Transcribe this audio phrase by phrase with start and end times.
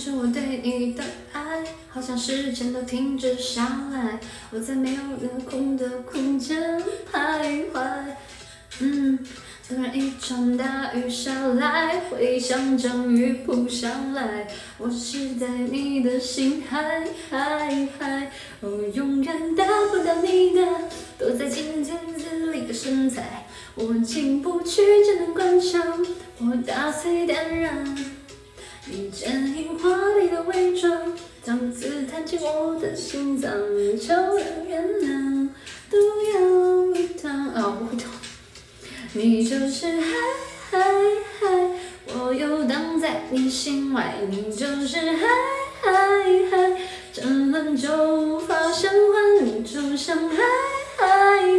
[0.00, 3.62] 是我对你的爱，好像时间都停止下
[3.92, 4.18] 来，
[4.50, 6.82] 我在没有了空的空间
[7.12, 7.82] 徘徊。
[8.80, 9.18] 嗯，
[9.68, 14.48] 突然一场大雨下来，回忆像阵雨扑上来，
[14.78, 20.66] 我是在你的心海海海，我永远得不到你的，
[21.18, 21.92] 躲在镜子
[22.50, 25.82] 里的身材，我进不去，只能观赏，
[26.38, 27.84] 我打碎点燃。
[28.92, 33.52] 你坚硬华丽的伪装，当刺探进我的心脏，
[34.00, 35.48] 求人原谅，
[35.88, 35.96] 毒
[36.34, 37.50] 药蜜糖。
[37.54, 38.10] 哦，不会唱。
[39.12, 40.12] 你就是海
[40.70, 40.78] 海
[41.38, 41.70] 海，
[42.14, 44.16] 我游荡在你心外。
[44.28, 45.26] 你就是海
[45.82, 45.92] 海
[46.50, 46.80] 海，
[47.12, 49.44] 争论就无法生还。
[49.44, 50.36] 你就像海
[50.96, 51.06] 海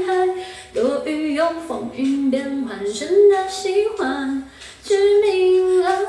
[0.06, 4.44] 海，多雨有风云变幻，真的喜欢，
[4.84, 6.06] 致命而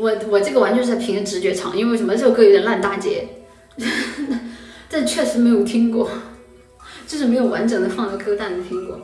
[0.00, 2.16] 我我这个完全是在凭直觉唱，因为什么？
[2.16, 3.28] 这首歌有点烂大街，
[4.88, 6.08] 这确实没有听过，
[7.06, 8.98] 就是没有完整的放到歌单里听过。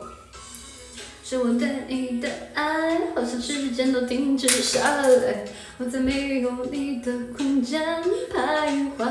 [1.23, 5.45] 是我对你的爱，好像时间都停止下来，
[5.77, 7.81] 我在没有你的空间
[8.33, 9.05] 徘徊。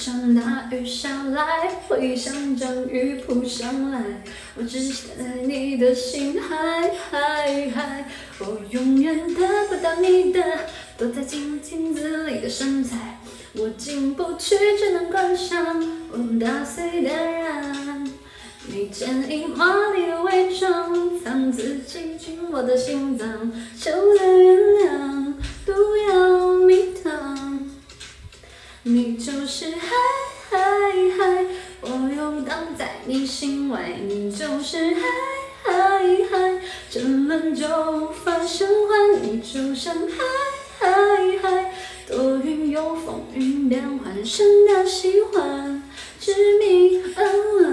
[0.00, 4.02] 一场大雨下来，会像阵雨扑上来，
[4.56, 10.42] 我只想在你的心海海海，我永远得不到你的，
[10.96, 13.20] 躲在镜镜子里的身材，
[13.52, 18.10] 我进不去，只能观赏，我打碎点燃，
[18.68, 24.49] 你坚硬华丽的伪装，藏自己进我的心脏，求了
[33.10, 33.98] 你心外。
[34.06, 35.00] 你就是海
[35.64, 35.98] 海
[36.30, 37.66] 海，争论就
[38.24, 39.20] 发生还。
[39.20, 40.14] 你就像海
[40.78, 40.86] 海
[41.42, 41.74] 海，
[42.06, 45.82] 多云有风云变幻，深的喜欢，
[46.20, 47.24] 执迷而
[47.62, 47.69] 完。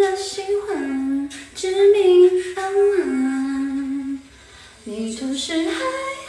[0.00, 4.18] 的喜欢，致命安稳。
[4.84, 5.74] 你就是海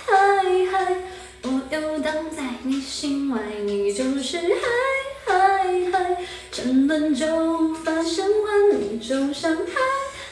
[0.05, 0.95] 海海，
[1.43, 3.39] 我游荡在你心外。
[3.63, 4.45] 你就是海
[5.25, 6.17] 海海，
[6.51, 8.77] 争论就无法生还。
[8.77, 9.63] 你就像海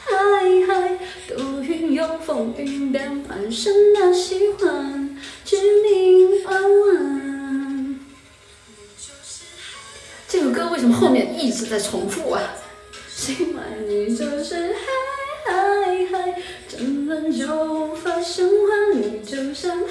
[0.03, 0.99] 海海，
[1.29, 7.99] 多云有风云变幻，深的喜欢，致命安稳。
[10.28, 12.41] 这首歌为什么后面一直在重复啊？
[13.29, 14.79] 心外你就是海
[15.45, 15.53] 海
[16.06, 18.97] 海，争论就无法生还。
[18.97, 19.85] 你就像海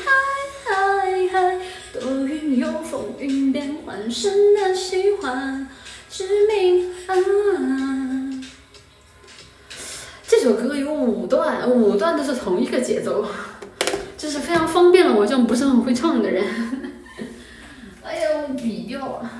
[0.66, 1.60] 海海，
[1.92, 5.68] 多云有风云变幻，深的喜欢，
[6.10, 6.92] 致命。
[10.26, 13.24] 这首歌有五段，五段都是同一个节奏，
[14.16, 16.44] 就是非常方便了我这种不是很会唱的人。
[18.02, 19.37] 哎呀，我比调啊！